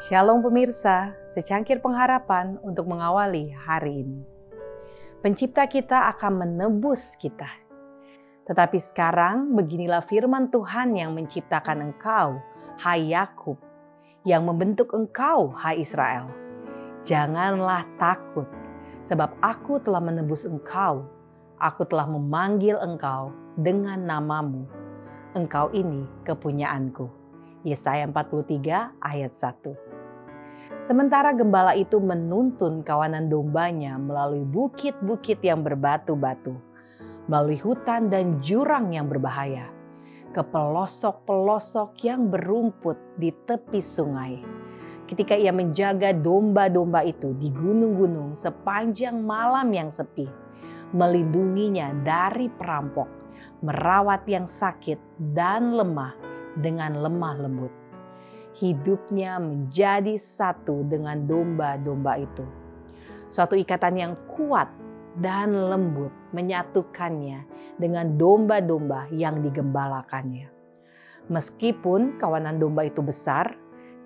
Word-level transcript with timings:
Shalom 0.00 0.40
pemirsa, 0.40 1.12
secangkir 1.28 1.76
pengharapan 1.84 2.56
untuk 2.64 2.88
mengawali 2.88 3.52
hari 3.52 4.00
ini. 4.00 4.24
Pencipta 5.20 5.68
kita 5.68 6.08
akan 6.16 6.40
menebus 6.40 7.20
kita. 7.20 7.44
Tetapi 8.48 8.80
sekarang 8.80 9.52
beginilah 9.52 10.00
firman 10.00 10.48
Tuhan 10.48 10.96
yang 10.96 11.12
menciptakan 11.12 11.92
engkau, 11.92 12.40
hai 12.80 13.12
Yakub, 13.12 13.60
yang 14.24 14.48
membentuk 14.48 14.96
engkau, 14.96 15.52
hai 15.52 15.84
Israel. 15.84 16.32
Janganlah 17.04 17.84
takut, 18.00 18.48
sebab 19.04 19.36
aku 19.44 19.84
telah 19.84 20.00
menebus 20.00 20.48
engkau. 20.48 21.04
Aku 21.60 21.84
telah 21.84 22.08
memanggil 22.08 22.80
engkau 22.80 23.36
dengan 23.52 24.00
namamu. 24.00 24.64
Engkau 25.36 25.68
ini 25.76 26.08
kepunyaanku. 26.24 27.04
Yesaya 27.68 28.08
43 28.08 28.96
ayat 28.96 29.36
1. 29.36 29.89
Sementara 30.80 31.36
gembala 31.36 31.76
itu 31.76 32.00
menuntun 32.00 32.80
kawanan 32.80 33.28
dombanya 33.28 34.00
melalui 34.00 34.48
bukit-bukit 34.48 35.36
yang 35.44 35.60
berbatu-batu, 35.60 36.56
melalui 37.28 37.60
hutan 37.60 38.08
dan 38.08 38.40
jurang 38.40 38.88
yang 38.88 39.04
berbahaya, 39.04 39.68
ke 40.32 40.40
pelosok-pelosok 40.40 42.00
yang 42.00 42.32
berumput 42.32 42.96
di 43.20 43.28
tepi 43.28 43.76
sungai. 43.76 44.40
Ketika 45.04 45.36
ia 45.36 45.52
menjaga 45.52 46.16
domba-domba 46.16 47.04
itu 47.04 47.36
di 47.36 47.52
gunung-gunung 47.52 48.32
sepanjang 48.32 49.20
malam 49.20 49.68
yang 49.76 49.92
sepi, 49.92 50.24
melindunginya 50.96 51.92
dari 52.00 52.48
perampok, 52.48 53.36
merawat 53.60 54.24
yang 54.24 54.48
sakit 54.48 54.96
dan 55.36 55.76
lemah 55.76 56.16
dengan 56.56 57.04
lemah 57.04 57.36
lembut 57.36 57.89
hidupnya 58.56 59.38
menjadi 59.38 60.18
satu 60.18 60.82
dengan 60.86 61.22
domba-domba 61.26 62.18
itu. 62.18 62.44
Suatu 63.30 63.54
ikatan 63.54 63.94
yang 63.94 64.14
kuat 64.26 64.66
dan 65.18 65.54
lembut 65.54 66.10
menyatukannya 66.34 67.46
dengan 67.78 68.18
domba-domba 68.18 69.10
yang 69.14 69.38
digembalakannya. 69.42 70.50
Meskipun 71.30 72.18
kawanan 72.18 72.58
domba 72.58 72.90
itu 72.90 73.02
besar, 73.06 73.54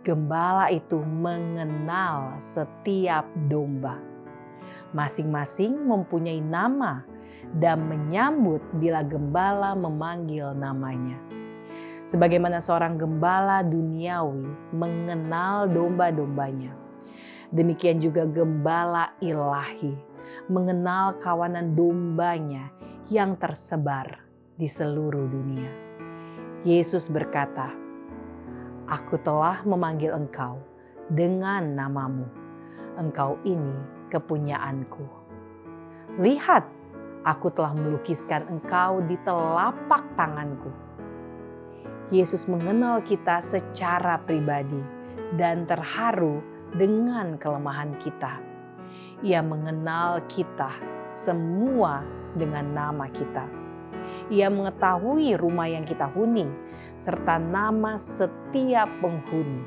gembala 0.00 0.72
itu 0.72 0.96
mengenal 1.04 2.40
setiap 2.40 3.28
domba. 3.48 4.00
Masing-masing 4.96 5.84
mempunyai 5.84 6.40
nama 6.40 7.04
dan 7.60 7.84
menyambut 7.84 8.64
bila 8.80 9.04
gembala 9.04 9.76
memanggil 9.76 10.54
namanya 10.56 11.39
sebagaimana 12.10 12.58
seorang 12.58 12.98
gembala 12.98 13.62
duniawi 13.62 14.74
mengenal 14.74 15.70
domba-dombanya. 15.70 16.74
Demikian 17.54 18.02
juga 18.02 18.26
gembala 18.26 19.14
ilahi 19.22 19.94
mengenal 20.50 21.22
kawanan 21.22 21.78
dombanya 21.78 22.74
yang 23.06 23.38
tersebar 23.38 24.26
di 24.58 24.66
seluruh 24.66 25.26
dunia. 25.30 25.70
Yesus 26.66 27.06
berkata, 27.06 27.70
Aku 28.90 29.14
telah 29.22 29.62
memanggil 29.62 30.10
engkau 30.10 30.58
dengan 31.06 31.62
namamu. 31.78 32.26
Engkau 32.98 33.38
ini 33.46 33.78
kepunyaanku. 34.10 35.06
Lihat, 36.18 36.66
aku 37.22 37.54
telah 37.54 37.70
melukiskan 37.70 38.50
engkau 38.50 38.98
di 39.06 39.14
telapak 39.22 40.02
tanganku 40.18 40.89
Yesus 42.10 42.50
mengenal 42.50 43.06
kita 43.06 43.38
secara 43.38 44.18
pribadi 44.18 44.82
dan 45.38 45.62
terharu 45.62 46.42
dengan 46.74 47.38
kelemahan 47.38 47.94
kita. 48.02 48.42
Ia 49.22 49.38
mengenal 49.46 50.26
kita 50.26 50.74
semua 50.98 52.02
dengan 52.34 52.66
nama 52.74 53.06
kita. 53.14 53.46
Ia 54.26 54.50
mengetahui 54.50 55.38
rumah 55.38 55.70
yang 55.70 55.86
kita 55.86 56.10
huni 56.10 56.50
serta 56.98 57.38
nama 57.38 57.94
setiap 57.94 58.90
penghuni. 58.98 59.62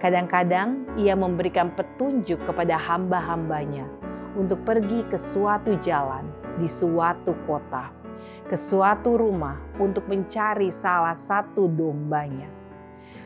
Kadang-kadang 0.00 0.96
ia 0.96 1.12
memberikan 1.12 1.76
petunjuk 1.76 2.40
kepada 2.48 2.80
hamba-hambanya 2.80 3.84
untuk 4.32 4.64
pergi 4.64 5.04
ke 5.12 5.20
suatu 5.20 5.76
jalan 5.76 6.24
di 6.56 6.64
suatu 6.64 7.36
kota 7.44 7.99
ke 8.50 8.58
suatu 8.58 9.14
rumah 9.14 9.62
untuk 9.78 10.10
mencari 10.10 10.74
salah 10.74 11.14
satu 11.14 11.70
dombanya. 11.70 12.50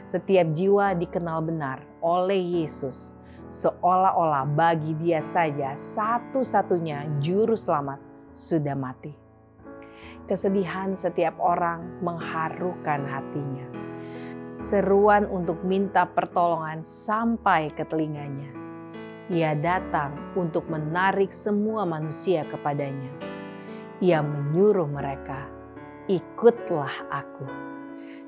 Setiap 0.04 0.52
jiwa 0.52 0.92
dikenal 0.92 1.40
benar 1.40 1.80
oleh 2.04 2.60
Yesus, 2.60 3.16
seolah-olah 3.48 4.44
bagi 4.44 4.92
dia 5.00 5.24
saja 5.24 5.72
satu-satunya 5.72 7.24
juru 7.24 7.56
selamat 7.56 8.04
sudah 8.36 8.76
mati. 8.76 9.16
Kesedihan 10.28 10.92
setiap 10.92 11.40
orang 11.40 12.04
mengharukan 12.04 13.08
hatinya. 13.08 13.64
Seruan 14.60 15.24
untuk 15.24 15.64
minta 15.64 16.04
pertolongan 16.04 16.84
sampai 16.84 17.72
ke 17.72 17.88
telinganya. 17.88 18.52
Ia 19.32 19.56
datang 19.56 20.36
untuk 20.36 20.68
menarik 20.68 21.32
semua 21.32 21.88
manusia 21.88 22.44
kepadanya 22.44 23.33
ia 24.02 24.22
menyuruh 24.22 24.90
mereka, 24.90 25.46
"Ikutlah 26.10 27.10
Aku." 27.10 27.46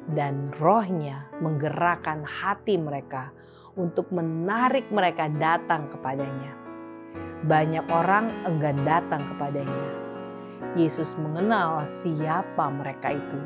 Dan 0.06 0.54
rohnya 0.62 1.26
menggerakkan 1.42 2.22
hati 2.22 2.78
mereka 2.78 3.34
untuk 3.74 4.08
menarik 4.14 4.86
mereka 4.94 5.26
datang 5.26 5.90
kepadanya. 5.90 6.54
Banyak 7.42 7.84
orang 7.90 8.30
enggan 8.46 8.86
datang 8.86 9.22
kepadanya. 9.34 9.90
Yesus 10.78 11.18
mengenal 11.18 11.84
siapa 11.84 12.70
mereka 12.70 13.12
itu. 13.12 13.40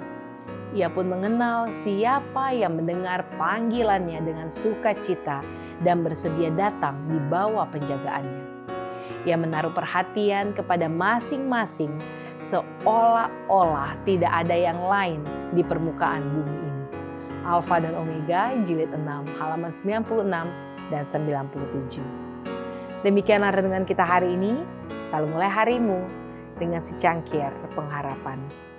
Ia 0.71 0.87
pun 0.87 1.11
mengenal 1.11 1.75
siapa 1.75 2.55
yang 2.55 2.79
mendengar 2.79 3.27
panggilannya 3.35 4.23
dengan 4.23 4.47
sukacita 4.47 5.43
dan 5.83 6.07
bersedia 6.07 6.55
datang 6.55 7.11
di 7.11 7.19
bawah 7.27 7.67
penjagaannya. 7.67 8.60
Ia 9.29 9.37
menaruh 9.37 9.73
perhatian 9.75 10.57
kepada 10.57 10.89
masing-masing 10.89 11.93
seolah-olah 12.41 14.01
tidak 14.09 14.33
ada 14.33 14.57
yang 14.57 14.81
lain 14.81 15.21
di 15.53 15.61
permukaan 15.61 16.25
bumi 16.33 16.57
ini. 16.57 16.85
Alfa 17.45 17.81
dan 17.81 17.97
Omega 17.97 18.57
jilid 18.65 18.93
6 18.93 19.05
halaman 19.37 19.73
96 19.73 20.91
dan 20.93 21.03
97. 21.05 22.01
Demikianlah 23.01 23.53
renungan 23.53 23.85
kita 23.89 24.05
hari 24.05 24.37
ini. 24.37 24.57
Selalu 25.09 25.27
mulai 25.35 25.51
harimu 25.51 26.07
dengan 26.61 26.79
secangkir 26.79 27.51
pengharapan. 27.75 28.70